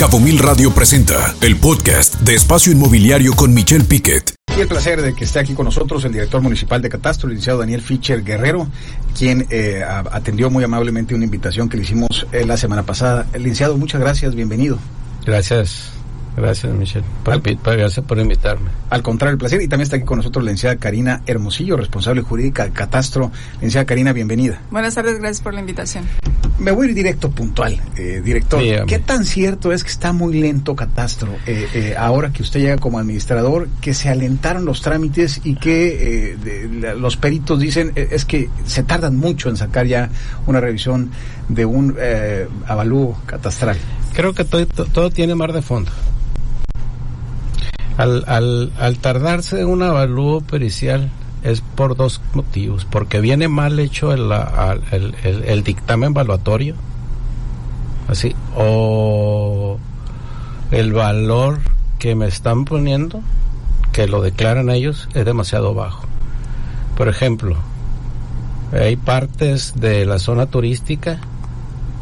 [0.00, 4.34] Cabo Mil Radio presenta el podcast de Espacio Inmobiliario con Michelle Piquet.
[4.56, 7.34] Y el placer de que esté aquí con nosotros el director municipal de Catastro, el
[7.34, 8.66] licenciado Daniel Fischer Guerrero,
[9.14, 13.26] quien eh, atendió muy amablemente una invitación que le hicimos eh, la semana pasada.
[13.34, 14.78] El licenciado, muchas gracias, bienvenido.
[15.26, 15.99] Gracias.
[16.36, 17.04] Gracias, Michelle.
[17.24, 18.70] Por, gracias por invitarme.
[18.88, 19.60] Al contrario, el placer.
[19.60, 23.30] Y también está aquí con nosotros la licenciada Karina Hermosillo, responsable jurídica de Catastro.
[23.54, 24.60] Licenciada Karina, bienvenida.
[24.70, 26.04] Buenas tardes, gracias por la invitación.
[26.58, 28.62] Me voy a ir directo puntual, eh, director.
[28.86, 32.76] ¿Qué tan cierto es que está muy lento Catastro eh, eh, ahora que usted llega
[32.76, 36.36] como administrador, que se alentaron los trámites y que
[36.98, 40.10] los peritos dicen es que se tardan mucho en sacar ya
[40.46, 41.10] una revisión
[41.48, 41.96] de un
[42.66, 43.78] avalúo catastral?
[44.12, 45.90] Creo que todo, todo tiene mar de fondo.
[48.00, 48.24] Al,
[48.78, 51.10] al, tardarse un avalúo pericial
[51.42, 52.86] es por dos motivos.
[52.86, 54.32] Porque viene mal hecho el,
[54.90, 55.14] el,
[55.44, 56.76] el, dictamen evaluatorio,
[58.08, 59.78] así, o
[60.70, 61.58] el valor
[61.98, 63.20] que me están poniendo,
[63.92, 66.06] que lo declaran ellos, es demasiado bajo.
[66.96, 67.56] Por ejemplo,
[68.72, 71.20] hay partes de la zona turística,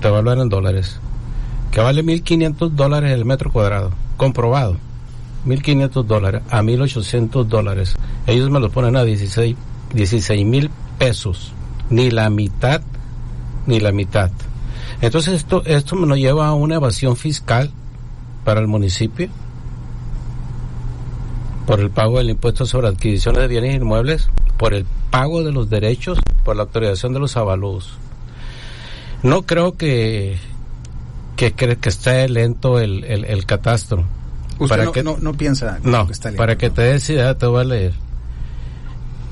[0.01, 1.01] te evalúan en dólares,
[1.73, 4.77] que vale 1.500 dólares el metro cuadrado, comprobado
[5.47, 7.97] 1.500 dólares a 1.800 dólares.
[8.27, 9.57] Ellos me lo ponen a 16
[10.45, 11.53] mil pesos.
[11.91, 12.83] Ni la mitad,
[13.67, 14.31] ni la mitad.
[15.01, 17.71] Entonces esto, esto lo lleva a una evasión fiscal
[18.45, 19.29] para el municipio
[21.67, 25.69] por el pago del impuesto sobre adquisiciones de bienes inmuebles, por el pago de los
[25.69, 27.99] derechos, por la autorización de los avalúos.
[29.23, 30.39] No creo que,
[31.37, 34.07] que, que, esté lento el, el, el catastro
[34.67, 37.93] para no, que, no, piensa no, para que te des idea, te voy a leer.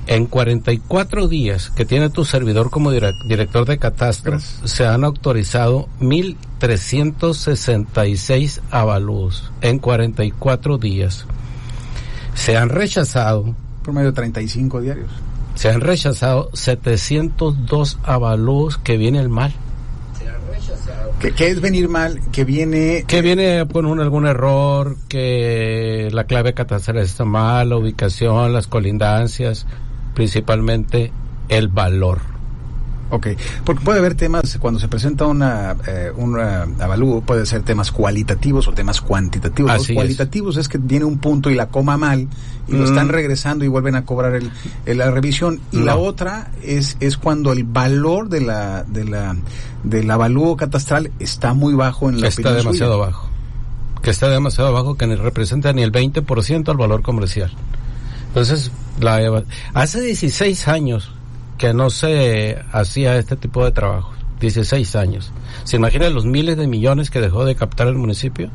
[0.07, 8.61] En 44 días que tiene tu servidor como director de catastro, se han autorizado 1.366
[8.71, 11.27] avalúos en 44 días.
[12.35, 13.53] Se han rechazado.
[13.83, 15.11] Por medio de 35 diarios.
[15.57, 19.53] Se han rechazado 702 avalúos que vienen mal.
[21.21, 22.21] ¿Qué, es venir mal?
[22.31, 23.05] Que viene...
[23.07, 28.67] Que viene con un, algún error, que la clave catastral está mal, la ubicación, las
[28.67, 29.67] colindancias,
[30.15, 31.13] principalmente
[31.49, 32.36] el valor.
[33.09, 33.29] Ok,
[33.65, 38.67] porque puede haber temas, cuando se presenta una, eh, un avalúo, puede ser temas cualitativos
[38.67, 39.73] o temas cuantitativos.
[39.73, 40.69] Los cualitativos es.
[40.69, 42.29] que viene un punto y la coma mal
[42.67, 43.11] y lo están mm.
[43.11, 44.51] regresando y vuelven a cobrar el,
[44.99, 45.61] la revisión.
[45.71, 49.37] Y la otra es, es cuando el valor de la, de la,
[49.85, 53.29] del avalúo catastral está muy bajo en la Está demasiado bajo.
[54.03, 57.53] Que está demasiado bajo, que no representa ni el 20% al valor comercial.
[58.29, 59.45] Entonces, la,
[59.75, 61.13] hace 16 años
[61.59, 64.13] que no se hacía este tipo de trabajo.
[64.41, 65.33] 16 años.
[65.65, 68.51] ¿Se imagina los miles de millones que dejó de captar el municipio?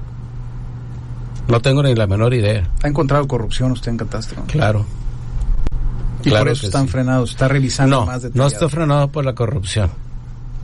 [1.47, 2.69] No tengo ni la menor idea.
[2.83, 4.43] ¿Ha encontrado corrupción usted en Catastro?
[4.47, 4.85] Claro.
[6.23, 7.31] ¿Y por eso están frenados?
[7.31, 9.89] ¿Está revisando más No, no está frenado por la corrupción.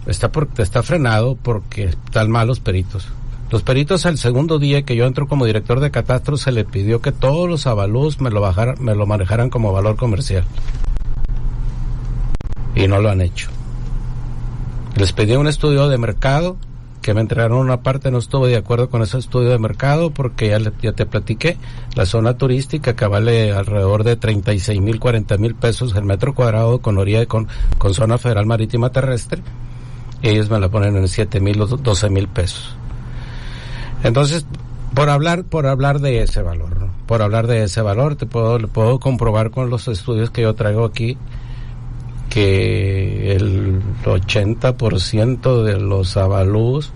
[0.05, 3.07] Está, por, está frenado porque están malos peritos.
[3.49, 7.01] Los peritos al segundo día que yo entro como director de catastro se le pidió
[7.01, 10.43] que todos los avalúos me lo bajaran, me lo manejaran como valor comercial
[12.77, 13.49] y no lo han hecho.
[14.95, 16.57] Les pedí un estudio de mercado
[17.01, 20.49] que me entregaron una parte, no estuve de acuerdo con ese estudio de mercado porque
[20.49, 21.57] ya, te platiqué,
[21.95, 26.79] la zona turística que vale alrededor de 36 mil, 40 mil pesos el metro cuadrado
[26.79, 29.41] con orilla con, con zona federal marítima terrestre,
[30.21, 32.75] ellos me la ponen en 7 mil, 12 mil pesos.
[34.03, 34.45] Entonces,
[34.93, 38.99] por hablar, por hablar de ese valor, por hablar de ese valor, te puedo, puedo
[38.99, 41.17] comprobar con los estudios que yo traigo aquí,
[42.29, 46.91] que el 80% de los avalúos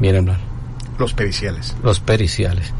[0.00, 0.40] vienen mal.
[0.98, 1.76] Los periciales.
[1.82, 2.72] Los periciales.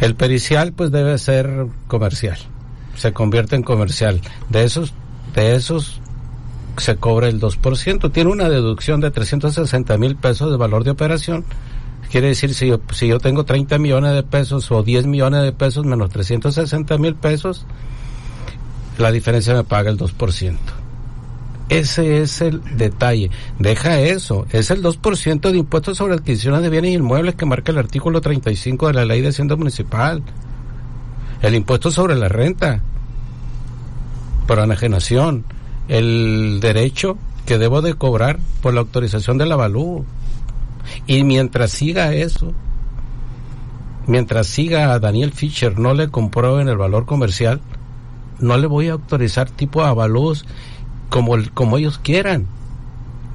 [0.00, 2.38] El pericial pues debe ser comercial.
[2.96, 4.20] Se convierte en comercial.
[4.48, 4.92] De esos,
[5.34, 6.00] de esos
[6.76, 8.12] se cobra el 2%.
[8.12, 11.44] Tiene una deducción de 360 mil pesos de valor de operación.
[12.10, 15.52] Quiere decir, si yo, si yo tengo 30 millones de pesos o 10 millones de
[15.52, 17.66] pesos menos 360 mil pesos,
[18.98, 20.56] la diferencia me paga el 2%.
[21.68, 23.30] Ese es el detalle.
[23.58, 24.46] Deja eso.
[24.50, 28.88] Es el 2% de impuestos sobre adquisiciones de bienes inmuebles que marca el artículo 35
[28.88, 30.22] de la ley de Hacienda Municipal.
[31.40, 32.80] El impuesto sobre la renta
[34.46, 35.44] por enajenación.
[35.88, 40.04] El derecho que debo de cobrar por la autorización del avalúo.
[41.06, 42.52] Y mientras siga eso,
[44.06, 47.60] mientras siga a Daniel Fischer no le comprueben el valor comercial,
[48.40, 50.44] no le voy a autorizar tipo de avalúos
[51.08, 52.46] como, como ellos quieran.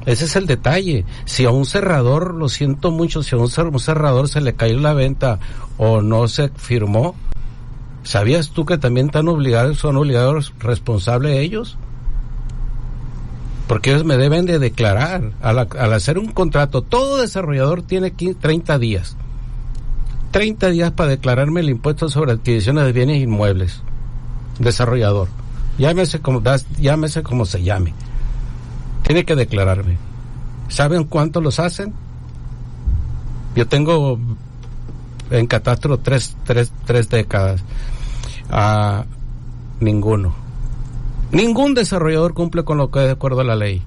[0.06, 1.06] Ese es el detalle.
[1.25, 4.94] Si a un cerrador, lo siento mucho, si a un cerrador se le cayó la
[4.94, 5.40] venta
[5.78, 7.16] o no se firmó,
[8.04, 11.78] ¿sabías tú que también están obligados, son obligados responsables ellos?
[13.68, 15.31] Porque ellos me deben de declarar.
[15.42, 19.16] Al, al hacer un contrato, todo desarrollador tiene 30 días.
[20.31, 23.84] 30 días para declararme el impuesto sobre adquisiciones de bienes inmuebles.
[24.59, 25.29] Desarrollador.
[25.77, 26.41] Llámese como,
[26.79, 27.94] llámese como se llame.
[29.03, 29.97] Tiene que declararme.
[30.67, 31.94] ¿Saben cuánto los hacen?
[33.56, 34.19] Yo tengo
[35.31, 37.63] en catastro tres, tres, tres décadas.
[38.51, 39.06] a
[39.79, 40.33] ninguno.
[41.31, 43.83] Ningún desarrollador cumple con lo que es de acuerdo a la ley,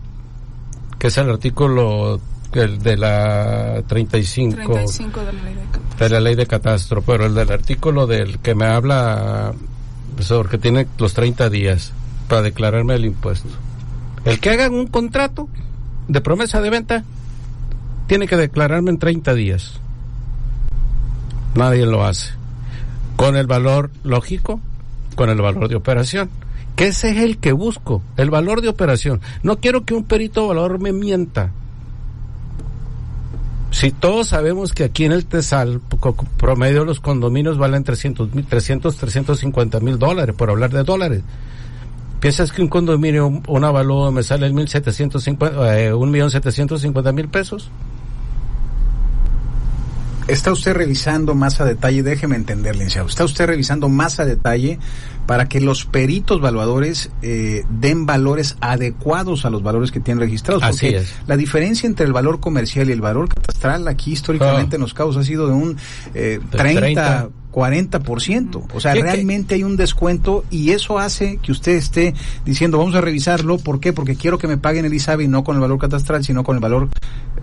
[0.99, 2.21] que es el artículo
[2.53, 7.27] el de la 35, 35 de, la ley de, de la ley de catastro, pero
[7.27, 9.55] el del artículo del que me habla
[10.21, 11.93] sobre que tiene los 30 días
[12.29, 13.49] para declararme el impuesto.
[14.25, 15.49] El que haga un contrato
[16.09, 17.05] de promesa de venta
[18.07, 19.81] tiene que declararme en 30 días.
[21.55, 22.33] Nadie lo hace.
[23.17, 24.61] Con el valor lógico,
[25.15, 26.31] con el valor de operación.
[26.77, 29.21] Que ese es el que busco, el valor de operación.
[29.43, 31.51] No quiero que un perito valor me mienta.
[33.73, 35.81] Si todos sabemos que aquí en el Tesal,
[36.37, 41.23] promedio los condominios valen 300 mil, 300, 350 mil dólares, por hablar de dólares.
[42.21, 45.93] ¿Piensas que un condominio, un avalúo me sale el mil setecientos eh,
[47.13, 47.71] mil pesos?
[50.29, 53.09] Está usted revisando más a detalle, déjeme entender, licenciado.
[53.09, 54.79] Está usted revisando más a detalle
[55.27, 60.63] para que los peritos valuadores eh, den valores adecuados a los valores que tienen registrados.
[60.63, 61.15] Así es.
[61.27, 64.77] La diferencia entre el valor comercial y el valor catastral aquí históricamente ah.
[64.77, 65.77] en los casos ha sido de un
[66.15, 68.67] eh, 30 40%.
[68.75, 72.15] O sea, realmente hay un descuento y eso hace que usted esté
[72.45, 73.59] diciendo, vamos a revisarlo.
[73.59, 73.93] ¿Por qué?
[73.93, 76.61] Porque quiero que me paguen el ISABI no con el valor catastral, sino con el
[76.61, 76.89] valor,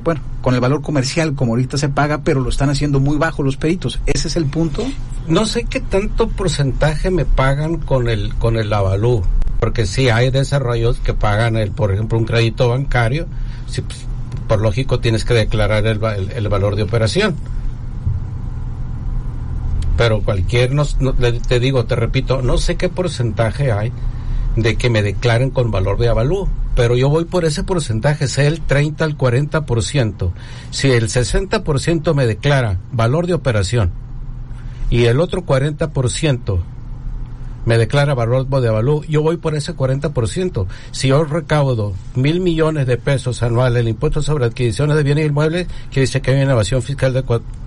[0.04, 3.44] bueno, con el valor comercial, como ahorita se paga, pero lo están haciendo muy bajo
[3.44, 4.00] los peritos.
[4.06, 4.86] ¿Ese es el punto?
[5.28, 9.24] No sé qué tanto porcentaje me pagan con el, con el avalú.
[9.60, 13.28] Porque sí hay desarrollos que pagan, el, por ejemplo, un crédito bancario.
[13.68, 14.06] Si, pues,
[14.48, 17.36] por lógico tienes que declarar el, el valor de operación
[20.00, 23.92] pero cualquier, no, te digo, te repito, no sé qué porcentaje hay
[24.56, 28.48] de que me declaren con valor de avalúo, pero yo voy por ese porcentaje, sea
[28.48, 30.32] el 30 al 40%.
[30.72, 33.92] Si el 60% me declara valor de operación
[34.90, 36.60] y el otro 40%
[37.70, 40.66] me declara valor de avalúo, yo voy por ese 40%.
[40.90, 45.68] Si yo recaudo mil millones de pesos anuales el impuesto sobre adquisiciones de bienes inmuebles,
[45.92, 47.24] quiere decir que hay una evasión fiscal de,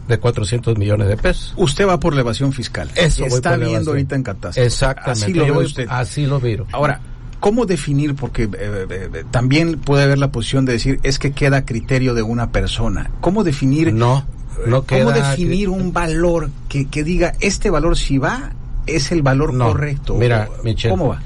[0.09, 1.55] de 400 millones de pesos.
[1.57, 2.91] Usted va por la evasión fiscal.
[2.97, 4.67] Eso está viendo ahorita en catástrofe.
[4.67, 5.25] Exactamente.
[5.25, 5.87] Así lo ve usted.
[5.89, 6.67] Así lo miro.
[6.73, 7.01] Ahora,
[7.39, 8.17] ¿cómo definir?
[8.17, 12.15] Porque eh, eh, eh, también puede haber la posición de decir es que queda criterio
[12.15, 13.13] de una persona.
[13.21, 13.95] ¿Cómo definir?
[13.95, 14.27] No.
[14.67, 18.53] No ¿Cómo definir un valor que, que diga este valor si va
[18.87, 20.15] es el valor correcto?
[20.15, 20.95] Mira, Michelle.
[20.95, 21.21] ¿Cómo va?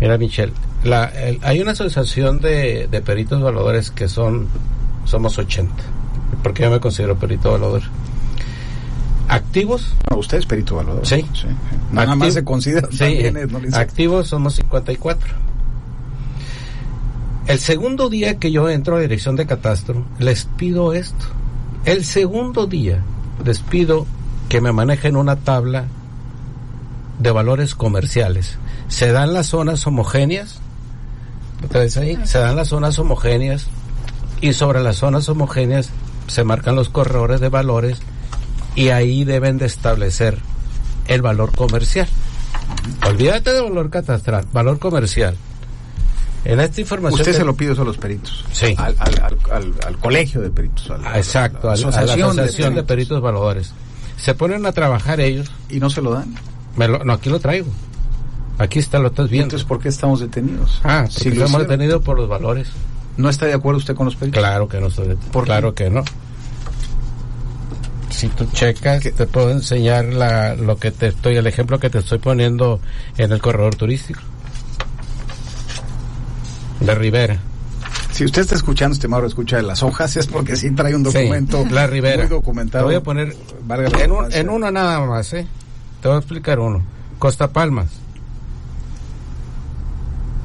[0.00, 0.52] Mira, Michelle,
[0.84, 1.12] la,
[1.42, 4.46] hay una asociación de, de peritos valores que son,
[5.04, 5.74] somos 80,
[6.42, 7.82] porque yo me considero perito valuador.
[9.28, 9.94] Activos.
[10.10, 11.06] No, usted es perito valuador.
[11.06, 11.24] Sí.
[11.92, 12.88] Nada más se considera.
[12.90, 13.24] Sí,
[13.72, 15.48] activos somos 54.
[17.46, 21.26] El segundo día que yo entro a dirección de catastro, les pido esto.
[21.84, 23.02] El segundo día
[23.44, 24.06] les pido
[24.48, 25.86] que me manejen una tabla
[27.18, 28.58] de valores comerciales.
[28.88, 30.60] Se dan las zonas homogéneas,
[31.96, 32.18] ahí?
[32.24, 33.66] Se dan las zonas homogéneas
[34.40, 35.90] y sobre las zonas homogéneas
[36.28, 37.98] se marcan los corredores de valores
[38.74, 40.38] y ahí deben de establecer
[41.06, 42.08] el valor comercial.
[43.06, 45.36] Olvídate de valor catastral, valor comercial.
[46.44, 47.20] En esta información.
[47.20, 48.44] Usted se lo pide a los peritos.
[48.52, 48.74] Sí.
[48.78, 50.90] Al, al, colegio de peritos.
[51.14, 53.20] Exacto, a la asociación, de, peritos.
[53.20, 53.72] valores.
[54.16, 55.50] Se ponen a trabajar ellos.
[55.68, 56.34] ¿Y no se lo dan?
[56.86, 57.68] No, aquí lo traigo.
[58.58, 59.44] Aquí está, lo estás viendo.
[59.44, 60.80] Entonces, ¿por qué estamos detenidos?
[60.84, 62.68] Ah, si lo hemos detenido por los valores.
[63.16, 64.40] ¿No está de acuerdo usted con los peritos?
[64.40, 66.04] Claro que no estoy de ¿Por Claro que no.
[68.10, 71.98] Si tú checas, te puedo enseñar la, lo que te estoy, el ejemplo que te
[71.98, 72.80] estoy poniendo
[73.16, 74.20] en el corredor turístico.
[76.80, 77.38] De Rivera.
[78.12, 81.04] Si usted está escuchando, este Mauro escucha de las hojas, es porque sí trae un
[81.04, 82.22] documento la Rivera.
[82.22, 82.84] muy documentado.
[82.84, 83.36] Te voy a poner
[84.00, 85.46] en, un, en uno nada más, ¿eh?
[86.00, 86.82] Te voy a explicar uno.
[87.18, 87.88] Costa Palmas.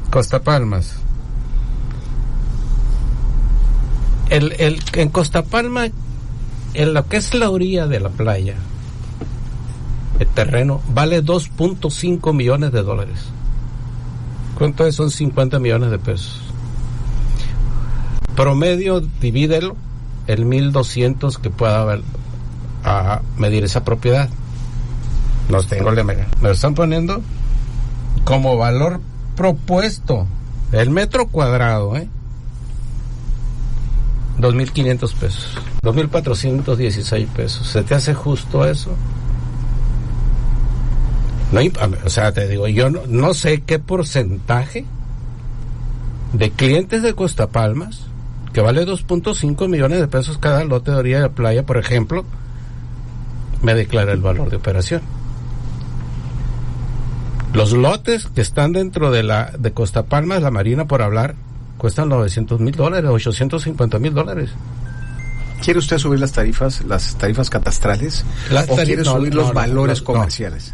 [0.10, 0.95] Costa Palmas.
[4.29, 5.88] El, el, en Costa Palma,
[6.74, 8.55] en lo que es la orilla de la playa,
[10.19, 13.19] el terreno vale 2.5 millones de dólares.
[14.57, 14.95] ¿Cuánto es?
[14.95, 16.41] Son 50 millones de pesos.
[18.36, 19.75] promedio divídelo
[20.25, 22.01] el 1200 que pueda haber
[22.83, 24.29] a medir esa propiedad.
[25.50, 27.21] Los tengo, me, me lo están poniendo
[28.23, 29.00] como valor
[29.35, 30.27] propuesto.
[30.71, 32.07] El metro cuadrado, ¿eh?
[34.39, 35.57] 2.500 pesos.
[35.83, 37.67] 2.416 pesos.
[37.67, 38.95] ¿Se te hace justo eso?
[41.51, 41.62] No,
[42.03, 44.85] o sea, te digo, yo no, no sé qué porcentaje
[46.33, 48.07] de clientes de Costa Palmas,
[48.53, 52.25] que vale 2.5 millones de pesos cada lote de orilla de playa, por ejemplo,
[53.62, 55.01] me declara el valor de operación.
[57.53, 61.36] Los lotes que están dentro de la de Costa Palmas, la Marina, por hablar,
[61.77, 64.50] cuestan 900 mil dólares, 850 mil dólares.
[65.63, 68.25] ¿Quiere usted subir las tarifas, las tarifas catastrales?
[68.67, 70.74] ¿O quiere subir los valores comerciales?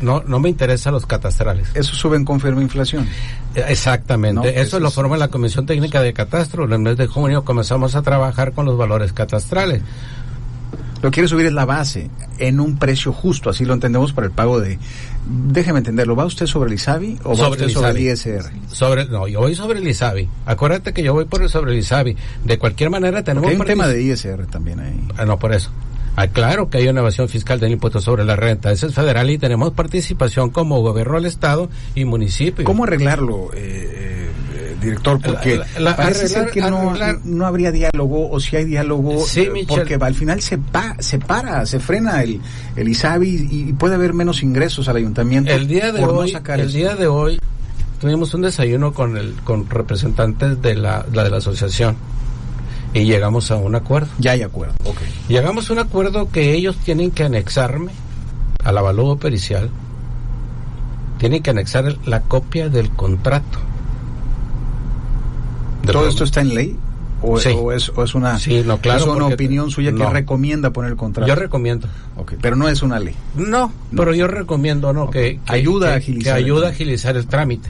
[0.00, 1.68] no, no me interesan los catastrales.
[1.74, 3.06] ¿Eso suben con firme inflación?
[3.54, 4.60] Exactamente.
[4.60, 6.64] eso, lo forma la Comisión Técnica de Catastro.
[6.64, 9.82] En el mes de junio comenzamos a trabajar con los valores catastrales.
[11.02, 14.26] Lo que quiere subir es la base en un precio justo, así lo entendemos para
[14.26, 14.78] el pago de...
[15.26, 18.50] Déjeme entenderlo, ¿va usted sobre el ISABI o va usted sobre el ISR?
[18.70, 20.28] Sobre, no, yo voy sobre el ISABI.
[20.46, 22.16] Acuérdate que yo voy por el sobre el ISABI.
[22.44, 23.48] De cualquier manera tenemos...
[23.48, 25.00] hay un tema de ISR también ahí.
[25.16, 25.70] Ah, no, por eso.
[26.16, 28.70] Ah, claro que hay una evasión fiscal del impuesto sobre la renta.
[28.72, 32.64] Ese es federal y tenemos participación como gobierno del Estado y municipio.
[32.64, 33.50] ¿Cómo arreglarlo?
[33.54, 34.30] Eh, eh
[34.80, 35.60] director, porque
[35.96, 36.94] parece ser que no,
[37.24, 41.66] no, habría diálogo, o si hay diálogo, eh, porque al final se, pa, se para,
[41.66, 42.40] se frena el,
[42.76, 45.52] el ISABI y, puede haber menos ingresos al ayuntamiento.
[45.52, 47.38] El día de hoy, el día de hoy
[48.00, 51.96] tuvimos un desayuno con el con representantes de la, la de la asociación
[52.92, 54.08] y llegamos a un acuerdo.
[54.18, 54.98] Ya hay acuerdo, ok.
[55.28, 57.92] Llegamos a un acuerdo que ellos tienen que anexarme
[58.64, 59.70] al avalúo pericial,
[61.18, 63.69] tienen que anexar la copia del contrato
[65.86, 66.76] ¿Todo esto está en ley?
[67.22, 68.38] O, es, una,
[69.06, 71.28] una opinión suya que recomienda poner el contrato?
[71.28, 71.86] Yo recomiendo.
[72.16, 73.14] Okay, pero no es una ley.
[73.36, 77.68] No, pero yo recomiendo no que, ayuda a agilizar que ayuda a agilizar el trámite.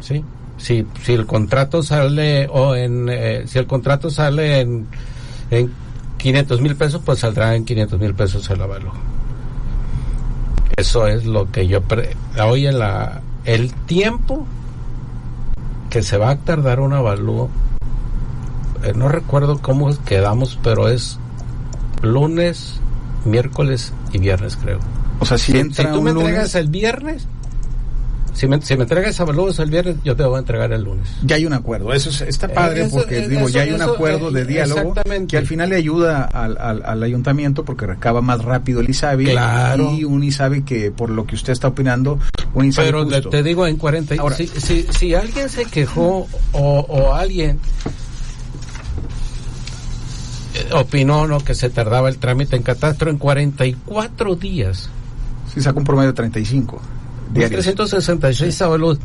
[0.00, 0.22] Sí.
[0.58, 4.86] Si, si el contrato sale o en eh, si el contrato sale en
[5.50, 5.72] en
[6.18, 8.92] 500 mil pesos, pues saldrá en 500 mil pesos el avalúo.
[10.76, 11.82] Eso es lo que yo
[12.42, 14.46] hoy en la el tiempo
[15.90, 17.48] que se va a tardar un avalúo.
[18.84, 21.18] Eh, no recuerdo cómo quedamos, pero es
[22.02, 22.80] lunes,
[23.24, 24.78] miércoles y viernes, creo.
[25.20, 27.26] O sea, si, tú me entregas el viernes,
[28.38, 31.08] si me, si me entregas avalúos el viernes, yo te voy a entregar el lunes.
[31.24, 31.92] Ya hay un acuerdo.
[31.92, 34.94] Eso está padre porque, digo, ya hay un acuerdo de diálogo
[35.26, 39.24] que al final le ayuda al, al, ayuntamiento porque recaba más rápido el ISABI.
[39.24, 39.92] Claro.
[39.92, 42.20] Y un ISABI que, por lo que usted está opinando,
[42.58, 44.14] un ISABI Pero te digo, en 40...
[44.18, 47.58] Ahora, si, si, si alguien se quejó o, o alguien
[50.54, 54.90] eh, opinó no que se tardaba el trámite en catastro en 44 días.
[55.52, 56.80] Sí, sacó un promedio de 35.
[57.34, 58.98] 366 avalos.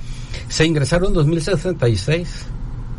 [0.48, 2.48] Se ingresaron 2066.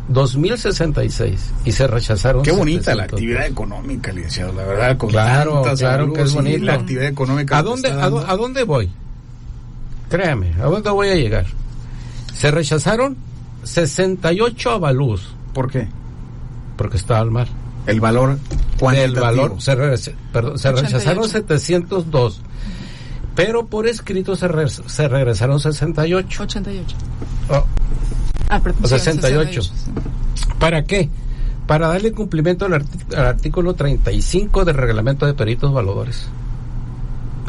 [0.07, 2.43] 2066 y se rechazaron.
[2.43, 4.97] Qué bonita la actividad económica, licenciado, la verdad.
[4.97, 6.65] claro, claro que es bonita.
[6.65, 7.57] La actividad económica.
[7.57, 8.91] ¿A dónde, a, dónde voy?
[10.09, 11.45] Créame, ¿a dónde voy a llegar?
[12.33, 13.17] Se rechazaron
[13.63, 15.35] 68 avalúos.
[15.53, 15.87] ¿Por qué?
[16.77, 17.47] Porque estaba mal.
[17.87, 18.37] El valor.
[18.93, 22.41] El valor, se, perdón, se rechazaron 702
[23.35, 24.47] pero por escrito se,
[24.87, 26.43] se regresaron 68.
[26.43, 26.95] 88.
[27.49, 27.65] Oh.
[28.49, 29.61] Ah, o 68.
[30.57, 31.09] ¿Para qué?
[31.67, 36.27] Para darle cumplimiento al, al artículo 35 del reglamento de peritos valuadores.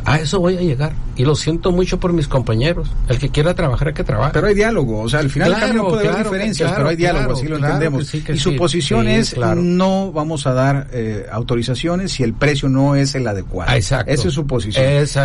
[0.05, 0.93] A eso voy a llegar.
[1.17, 2.91] Y lo siento mucho por mis compañeros.
[3.09, 4.33] El que quiera trabajar, que trabajar.
[4.33, 5.01] Pero hay diálogo.
[5.01, 8.15] O sea, al final claro, puede haber diferencias, pero hay diálogo, así lo entendemos.
[8.15, 13.15] y su posición es, no vamos a dar eh, autorizaciones si el precio no es
[13.15, 13.73] el adecuado.
[13.75, 14.13] Exacto.
[14.13, 14.85] Esa es su posición.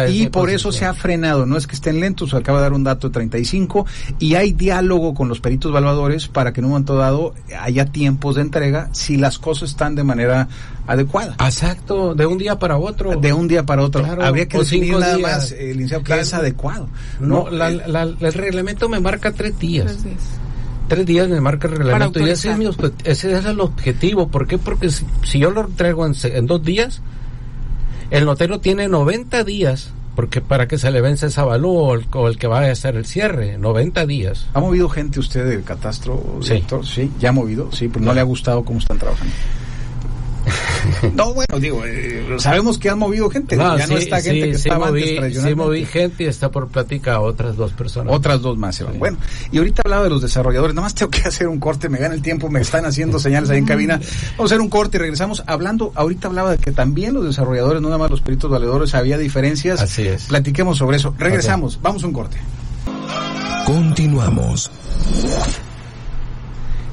[0.10, 1.45] y por eso se ha frenado.
[1.45, 3.86] No es que estén lentos, acaba de dar un dato de 35.
[4.19, 8.36] Y hay diálogo con los peritos evaluadores para que en un momento dado haya tiempos
[8.36, 10.48] de entrega si las cosas están de manera
[10.88, 11.36] adecuada.
[11.39, 13.15] Exacto, de un día para otro.
[13.15, 14.05] De un día para otro.
[14.05, 15.51] Habría que definir nada más,
[15.88, 16.88] que es adecuado.
[17.19, 19.97] No, el reglamento me marca tres días.
[20.88, 21.29] Tres días.
[21.29, 22.57] me marca el reglamento y ese es,
[23.03, 24.27] ese es el objetivo.
[24.27, 24.57] ¿Por qué?
[24.57, 27.01] Porque si, yo lo entrego en, dos días,
[28.09, 32.38] el notero tiene 90 días porque para que se le vence ese avalúo o el,
[32.38, 34.47] que va a hacer el cierre, 90 días.
[34.53, 36.85] ¿Ha movido gente usted del catastro, director?
[36.85, 37.09] Sí.
[37.19, 37.71] ¿Ya ha movido?
[37.71, 39.33] Sí, pero no le ha gustado cómo están trabajando.
[41.15, 44.88] No, bueno, digo, eh, sabemos que han movido gente, ya no está gente que estaba
[44.88, 48.13] moví, antes Sí, moví gente y está por plática otras dos personas.
[48.13, 49.00] Otras dos más se van.
[49.00, 49.17] Bueno,
[49.51, 52.13] y ahorita hablaba de los desarrolladores, nada más tengo que hacer un corte, me gana
[52.13, 54.00] el tiempo, me están haciendo señales ahí en cabina.
[54.38, 57.81] Vamos a hacer un corte y regresamos hablando, ahorita hablaba de que también los desarrolladores,
[57.81, 59.81] no nada más los peritos valedores, había diferencias.
[59.81, 60.25] Así es.
[60.25, 61.13] Platiquemos sobre eso.
[61.17, 62.38] Regresamos, vamos a un corte.
[63.65, 64.72] Continuamos.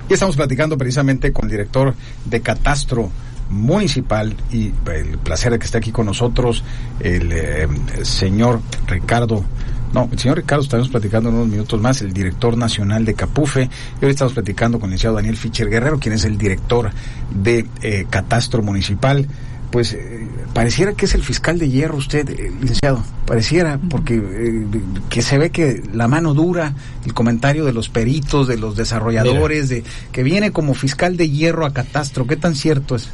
[0.08, 3.10] Y estamos platicando precisamente con el director de Catastro
[3.50, 6.62] Municipal y el placer de que esté aquí con nosotros
[7.00, 7.68] el, eh,
[8.02, 9.44] señor Ricardo
[9.92, 13.70] no, el señor Ricardo, estaremos platicando en unos minutos más, el director nacional de Capufe.
[14.00, 16.90] Y hoy estamos platicando con el licenciado Daniel Fischer Guerrero, quien es el director
[17.30, 19.26] de eh, Catastro Municipal
[19.70, 24.66] pues eh, pareciera que es el fiscal de hierro usted, eh, licenciado, pareciera, porque
[25.10, 26.74] que se ve que la mano dura,
[27.04, 31.66] el comentario de los peritos, de los desarrolladores, de que viene como fiscal de hierro
[31.66, 33.10] a catastro, ¿qué tan cierto es?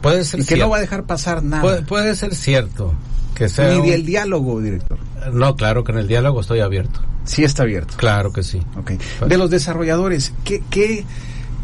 [0.00, 1.82] Puede ser y que no va a dejar pasar nada.
[1.86, 2.94] Puede, ser cierto.
[3.34, 4.98] Que sea Ni el diálogo, director.
[5.32, 7.00] No, claro que en el diálogo estoy abierto.
[7.24, 7.94] Sí está abierto.
[7.96, 8.62] Claro que sí.
[8.78, 8.98] Okay.
[9.26, 11.04] De los desarrolladores, ¿qué, qué,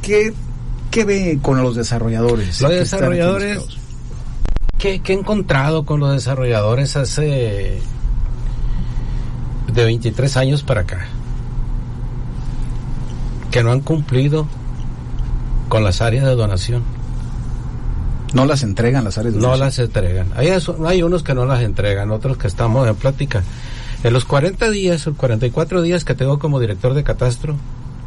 [0.02, 0.34] qué,
[0.90, 2.60] qué ve con los desarrolladores?
[2.60, 3.78] Los desarrolladores
[4.82, 7.80] ¿Qué, he encontrado con los desarrolladores hace
[9.72, 11.06] de 23 años para acá?
[13.52, 14.48] Que no han cumplido
[15.68, 16.82] con las áreas de donación.
[18.34, 19.40] ¿No las entregan las áreas de?
[19.40, 20.28] No las entregan.
[20.36, 20.48] Hay,
[20.86, 23.42] hay unos que no las entregan, otros que estamos en plática.
[24.04, 27.56] En los 40 días, o 44 días que tengo como director de catastro,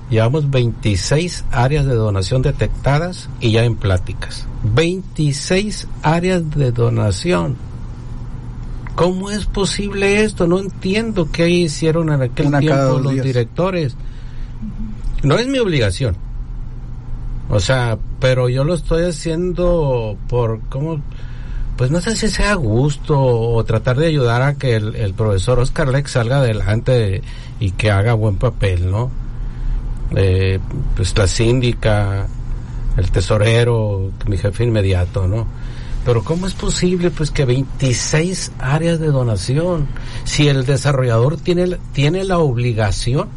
[0.09, 4.45] Llevamos 26 áreas de donación detectadas y ya en pláticas.
[4.63, 7.55] 26 áreas de donación.
[8.93, 10.47] ¿Cómo es posible esto?
[10.47, 13.95] No entiendo qué hicieron en aquel tiempo los directores.
[15.23, 16.15] No es mi obligación.
[17.49, 21.01] O sea, pero yo lo estoy haciendo por, ¿cómo?
[21.77, 25.89] Pues no sé si sea gusto o tratar de ayudar a que el, profesor Oscar
[25.89, 27.21] Lex salga adelante
[27.59, 29.11] y que haga buen papel, ¿no?
[30.15, 30.59] eh,
[30.95, 32.27] pues la síndica,
[32.97, 35.47] el tesorero, mi jefe inmediato, ¿no?
[36.05, 39.87] Pero ¿cómo es posible pues que 26 áreas de donación,
[40.23, 43.29] si el desarrollador tiene, tiene la obligación,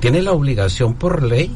[0.00, 1.50] tiene la obligación por ley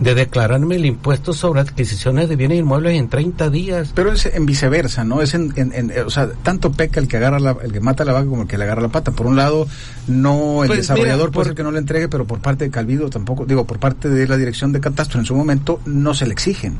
[0.00, 3.92] de declararme el impuesto sobre adquisiciones de bienes inmuebles en 30 días.
[3.94, 5.22] Pero es en viceversa, ¿no?
[5.22, 8.12] Es en, en, o sea, tanto peca el que agarra la, el que mata la
[8.12, 9.12] vaca como el que le agarra la pata.
[9.12, 9.66] Por un lado,
[10.08, 13.08] no el pues desarrollador puede ser que no le entregue, pero por parte de Calvido
[13.08, 16.32] tampoco, digo, por parte de la dirección de catastro en su momento no se le
[16.32, 16.76] exigen.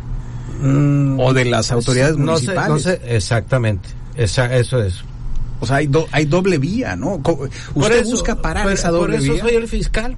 [0.61, 2.69] Mm, o de las autoridades municipales.
[2.69, 3.89] No sé, exactamente.
[4.17, 5.03] Esa, eso es.
[5.61, 7.21] O sea, hay, hay doble vía, ¿no?
[7.75, 9.29] Usted busca parar esa doble vía.
[9.29, 10.17] Por eso soy el fiscal.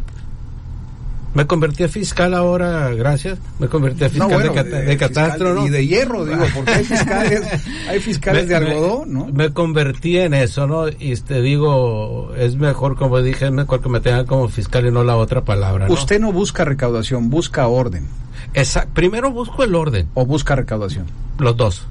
[1.37, 3.39] Me convertí a fiscal ahora, gracias.
[3.59, 4.43] Me convertí a fiscal
[4.87, 5.67] de, catastro, ¿no?
[5.67, 7.43] Y de hierro, digo, porque hay fiscales,
[7.91, 9.27] hay fiscales de algodón, ¿no?
[9.27, 10.89] Me convertí en eso, ¿no?
[10.89, 14.91] Y te digo, es mejor, como dije, es mejor que me tengan como fiscal y
[14.91, 15.89] no la otra palabra.
[15.89, 15.93] ¿no?
[15.93, 18.07] Usted no busca recaudación, busca orden.
[18.55, 20.09] Esa, primero busco el orden.
[20.15, 21.05] ¿O busca recaudación?
[21.39, 21.87] Los dos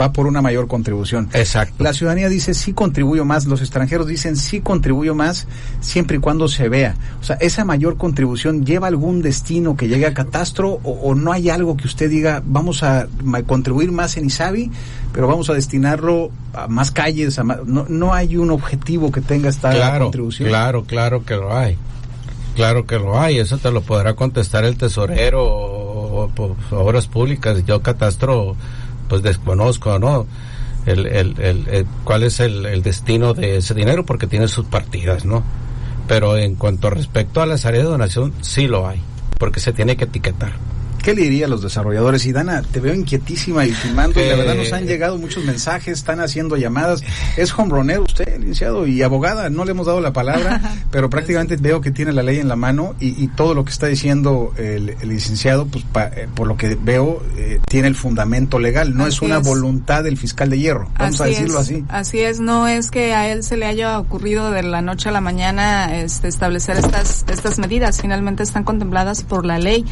[0.00, 1.28] va por una mayor contribución.
[1.32, 1.82] Exacto.
[1.82, 5.46] La ciudadanía dice sí contribuyo más, los extranjeros dicen sí contribuyo más
[5.80, 6.96] siempre y cuando se vea.
[7.20, 11.50] O sea, esa mayor contribución lleva algún destino que llegue a catastro o, no hay
[11.50, 13.06] algo que usted diga vamos a
[13.46, 14.70] contribuir más en ISABI,
[15.12, 19.48] pero vamos a destinarlo a más calles, a no, no hay un objetivo que tenga
[19.48, 20.48] esta claro, contribución.
[20.48, 21.78] Claro, claro que lo hay.
[22.54, 26.30] Claro que lo hay, eso te lo podrá contestar el tesorero o,
[26.70, 27.64] obras públicas.
[27.66, 28.56] Yo catastro
[29.08, 30.26] pues desconozco, ¿no?
[30.86, 35.42] El, el, el, cuál es el, destino de ese dinero porque tiene sus partidas, ¿no?
[36.06, 39.00] Pero en cuanto respecto a las áreas de donación, sí lo hay,
[39.38, 40.52] porque se tiene que etiquetar.
[41.04, 42.24] ¿Qué le diría a los desarrolladores?
[42.24, 44.18] Y Dana, te veo inquietísima y filmando.
[44.18, 47.02] de verdad nos han eh, llegado muchos mensajes, están haciendo llamadas.
[47.36, 49.50] Es hombronero usted, licenciado, y abogada.
[49.50, 52.56] No le hemos dado la palabra, pero prácticamente veo que tiene la ley en la
[52.56, 57.22] mano y, todo lo que está diciendo el, licenciado, pues eh, por lo que veo,
[57.36, 58.96] eh, tiene el fundamento legal.
[58.96, 60.88] No es una voluntad del fiscal de hierro.
[60.98, 61.84] Vamos a decirlo así.
[61.88, 65.12] Así es, no es que a él se le haya ocurrido de la noche a
[65.12, 68.00] la mañana este, establecer estas, estas medidas.
[68.00, 69.84] Finalmente están contempladas por la ley.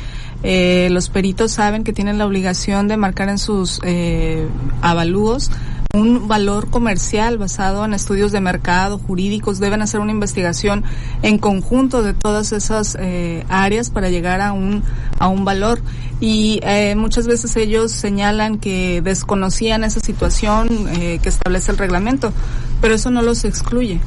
[0.44, 4.46] Eh, los peritos saben que tienen la obligación de marcar en sus eh,
[4.80, 5.50] avalúos
[5.94, 10.84] un valor comercial basado en estudios de mercado, jurídicos, deben hacer una investigación
[11.20, 14.82] en conjunto de todas esas eh, áreas para llegar a un,
[15.18, 15.82] a un valor.
[16.18, 22.32] Y eh, muchas veces ellos señalan que desconocían esa situación eh, que establece el reglamento,
[22.80, 24.00] pero eso no los excluye.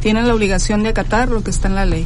[0.00, 2.04] Tienen la obligación de acatar lo que está en la ley.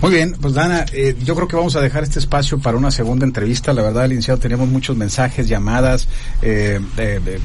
[0.00, 2.92] Muy bien, pues Dana, eh, yo creo que vamos a dejar este espacio para una
[2.92, 3.72] segunda entrevista.
[3.72, 6.06] La verdad, licenciado, tenemos muchos mensajes, llamadas,
[6.40, 6.78] eh,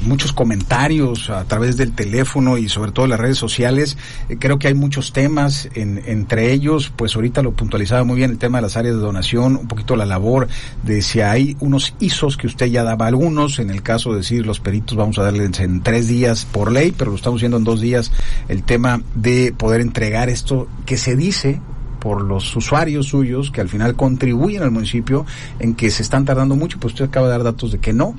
[0.02, 3.96] muchos comentarios a través del teléfono y sobre todo las redes sociales.
[4.28, 8.30] Eh, creo que hay muchos temas, en, entre ellos, pues ahorita lo puntualizaba muy bien
[8.30, 10.46] el tema de las áreas de donación, un poquito la labor
[10.84, 14.46] de si hay unos ISOs que usted ya daba algunos, en el caso de decir
[14.46, 17.64] los peritos vamos a darles en tres días por ley, pero lo estamos haciendo en
[17.64, 18.12] dos días,
[18.46, 21.60] el tema de poder entregar esto que se dice
[22.04, 25.24] por los usuarios suyos que al final contribuyen al municipio
[25.58, 28.14] en que se están tardando mucho, pues usted acaba de dar datos de que no.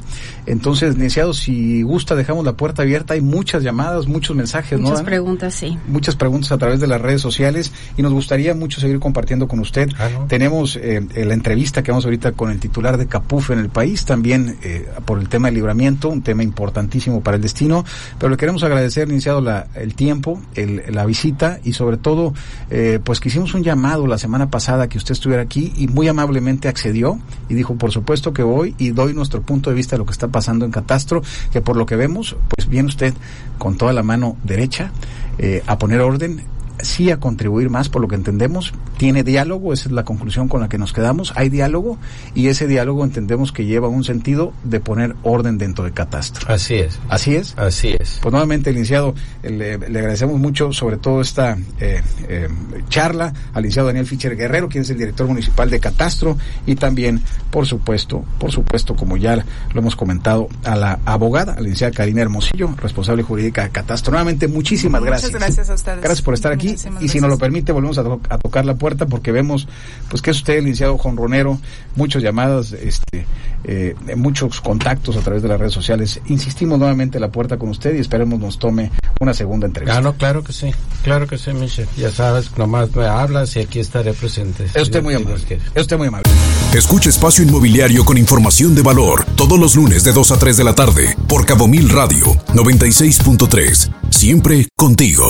[0.48, 3.14] Entonces, iniciado, si gusta, dejamos la puerta abierta.
[3.14, 5.78] Hay muchas llamadas, muchos mensajes, muchas preguntas, sí.
[5.88, 9.60] Muchas preguntas a través de las redes sociales y nos gustaría mucho seguir compartiendo con
[9.60, 9.88] usted.
[10.00, 13.70] Ah, Tenemos eh, la entrevista que vamos ahorita con el titular de Capuf en el
[13.70, 17.86] país, también eh, por el tema del libramiento, un tema importantísimo para el destino,
[18.18, 22.34] pero le queremos agradecer, iniciado, la, el tiempo, el, la visita y sobre todo,
[22.72, 25.88] eh, pues que hicimos un llamado llamado la semana pasada que usted estuviera aquí y
[25.88, 29.96] muy amablemente accedió y dijo, por supuesto que voy y doy nuestro punto de vista
[29.96, 33.14] de lo que está pasando en Catastro, que por lo que vemos, pues viene usted
[33.58, 34.92] con toda la mano derecha
[35.38, 36.42] eh, a poner orden
[36.82, 38.74] sí a contribuir más, por lo que entendemos.
[38.98, 41.34] Tiene diálogo, esa es la conclusión con la que nos quedamos.
[41.36, 41.98] Hay diálogo
[42.34, 46.54] y ese diálogo entendemos que lleva un sentido de poner orden dentro de catastro.
[46.54, 47.00] Así es.
[47.10, 47.58] Así es.
[47.58, 48.20] Así es.
[48.22, 52.48] Pues nuevamente, licenciado, le, agradecemos mucho sobre todo esta eh, eh,
[52.90, 57.22] charla al licenciado Daniel Fischer Guerrero, quien es el director municipal de catastro y también,
[57.52, 61.94] por supuesto, por supuesto, como ya lo hemos comentado, a la abogada, a la licenciada
[61.94, 64.12] Karina Hermosillo, responsable jurídica de catastro.
[64.12, 65.32] Nuevamente, muchísimas gracias.
[65.32, 66.02] Muchas gracias a ustedes.
[66.02, 66.65] Gracias por estar aquí
[67.00, 68.04] y si nos lo permite volvemos a,
[68.38, 69.68] tocar la puerta porque vemos
[70.10, 71.60] pues que es usted el licenciado Ronero,
[71.96, 73.26] muchas llamadas, este,
[73.64, 76.20] eh, muchos contactos a través de las redes sociales.
[76.28, 79.98] Insistimos nuevamente la puerta con usted y esperemos nos tome una segunda entrevista.
[79.98, 80.72] Ah, no, claro que sí,
[81.04, 81.88] claro que sí, Michelle.
[81.98, 84.66] Ya sabes, nomás me hablas y aquí estaré presente.
[84.66, 85.36] Es usted muy amable.
[85.74, 86.30] Es usted muy amable.
[86.74, 90.64] Escucha Espacio Inmobiliario con información de valor todos los lunes de 2 a 3 de
[90.64, 93.92] la tarde por Cabo Mil Radio 96.3.
[94.10, 95.26] Siempre contigo.